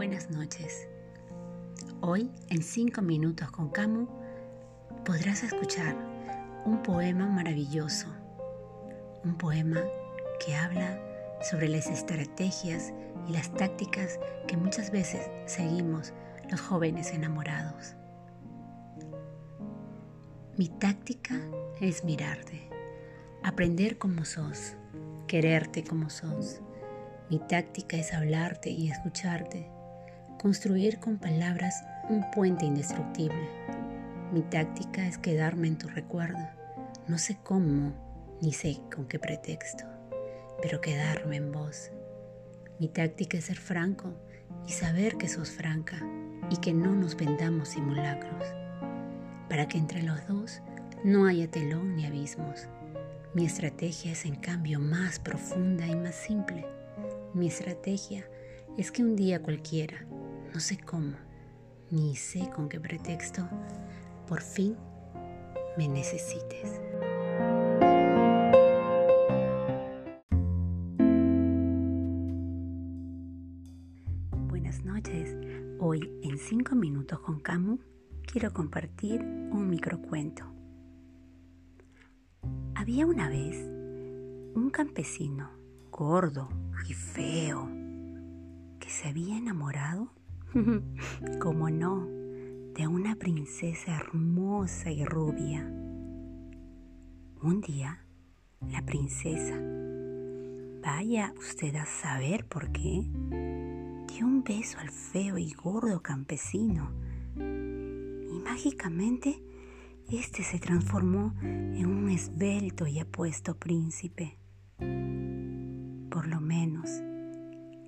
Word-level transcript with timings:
Buenas 0.00 0.30
noches. 0.30 0.88
Hoy, 2.00 2.30
en 2.48 2.62
5 2.62 3.02
minutos 3.02 3.50
con 3.50 3.68
Camu, 3.68 4.08
podrás 5.04 5.42
escuchar 5.42 5.94
un 6.64 6.82
poema 6.82 7.26
maravilloso. 7.26 8.06
Un 9.24 9.36
poema 9.36 9.84
que 10.42 10.54
habla 10.54 10.98
sobre 11.42 11.68
las 11.68 11.86
estrategias 11.86 12.94
y 13.28 13.32
las 13.32 13.52
tácticas 13.52 14.18
que 14.48 14.56
muchas 14.56 14.90
veces 14.90 15.28
seguimos 15.44 16.14
los 16.50 16.62
jóvenes 16.62 17.12
enamorados. 17.12 17.94
Mi 20.56 20.70
táctica 20.70 21.38
es 21.78 22.04
mirarte, 22.04 22.70
aprender 23.42 23.98
como 23.98 24.24
sos, 24.24 24.76
quererte 25.26 25.84
como 25.84 26.08
sos. 26.08 26.62
Mi 27.28 27.38
táctica 27.38 27.98
es 27.98 28.14
hablarte 28.14 28.70
y 28.70 28.90
escucharte, 28.90 29.70
construir 30.40 30.98
con 31.00 31.18
palabras 31.18 31.84
un 32.08 32.24
puente 32.30 32.64
indestructible. 32.64 33.46
Mi 34.32 34.40
táctica 34.40 35.06
es 35.06 35.18
quedarme 35.18 35.68
en 35.68 35.76
tu 35.76 35.86
recuerdo. 35.88 36.38
No 37.08 37.18
sé 37.18 37.36
cómo, 37.42 37.92
ni 38.40 38.54
sé 38.54 38.78
con 38.94 39.06
qué 39.06 39.18
pretexto, 39.18 39.84
pero 40.62 40.80
quedarme 40.80 41.36
en 41.36 41.52
vos. 41.52 41.90
Mi 42.78 42.88
táctica 42.88 43.36
es 43.36 43.44
ser 43.44 43.58
franco 43.58 44.14
y 44.66 44.72
saber 44.72 45.18
que 45.18 45.28
sos 45.28 45.50
franca 45.50 45.98
y 46.48 46.56
que 46.56 46.72
no 46.72 46.94
nos 46.94 47.16
vendamos 47.16 47.68
simulacros, 47.68 48.44
para 49.50 49.68
que 49.68 49.76
entre 49.76 50.02
los 50.02 50.26
dos 50.26 50.62
no 51.04 51.26
haya 51.26 51.50
telón 51.50 51.96
ni 51.96 52.06
abismos. 52.06 52.66
Mi 53.34 53.44
estrategia 53.44 54.12
es 54.12 54.24
en 54.24 54.36
cambio 54.36 54.80
más 54.80 55.18
profunda 55.18 55.86
y 55.86 55.96
más 55.96 56.14
simple. 56.14 56.64
Mi 57.34 57.48
estrategia 57.48 58.24
es 58.78 58.90
que 58.90 59.02
un 59.02 59.16
día 59.16 59.42
cualquiera, 59.42 60.06
no 60.52 60.58
sé 60.58 60.78
cómo, 60.78 61.12
ni 61.90 62.16
sé 62.16 62.50
con 62.54 62.68
qué 62.68 62.80
pretexto, 62.80 63.48
por 64.26 64.42
fin 64.42 64.76
me 65.78 65.88
necesites. 65.88 66.80
Buenas 74.48 74.84
noches. 74.84 75.36
Hoy 75.78 76.00
en 76.22 76.36
5 76.36 76.74
minutos 76.74 77.20
con 77.20 77.40
Camu 77.40 77.78
quiero 78.26 78.52
compartir 78.52 79.22
un 79.22 79.68
microcuento. 79.70 80.44
Había 82.74 83.06
una 83.06 83.28
vez 83.28 83.56
un 84.54 84.70
campesino 84.72 85.50
gordo 85.90 86.48
y 86.88 86.94
feo 86.94 87.68
que 88.80 88.88
se 88.88 89.08
había 89.08 89.36
enamorado, 89.36 90.12
como 91.40 91.70
no, 91.70 92.06
de 92.74 92.86
una 92.86 93.16
princesa 93.16 93.96
hermosa 93.96 94.90
y 94.90 95.04
rubia. 95.04 95.62
Un 97.42 97.60
día, 97.60 98.04
la 98.60 98.84
princesa, 98.84 99.58
vaya 100.82 101.32
usted 101.38 101.74
a 101.76 101.86
saber 101.86 102.46
por 102.46 102.70
qué, 102.72 103.04
dio 104.08 104.26
un 104.26 104.42
beso 104.44 104.78
al 104.78 104.90
feo 104.90 105.38
y 105.38 105.52
gordo 105.52 106.02
campesino 106.02 106.90
y 107.36 108.38
mágicamente 108.44 109.42
este 110.10 110.42
se 110.42 110.58
transformó 110.58 111.34
en 111.42 111.86
un 111.86 112.10
esbelto 112.10 112.86
y 112.86 112.98
apuesto 112.98 113.56
príncipe. 113.56 114.38
Por 114.78 116.26
lo 116.26 116.40
menos 116.40 116.90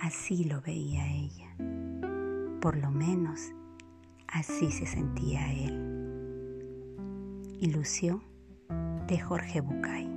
así 0.00 0.44
lo 0.44 0.60
veía 0.62 1.06
ella. 1.12 2.15
Por 2.66 2.78
lo 2.78 2.90
menos 2.90 3.52
así 4.26 4.72
se 4.72 4.86
sentía 4.86 5.52
él. 5.52 6.96
Ilusión 7.60 8.24
de 9.06 9.20
Jorge 9.20 9.60
Bucay. 9.60 10.15